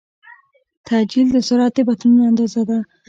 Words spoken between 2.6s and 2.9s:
ده.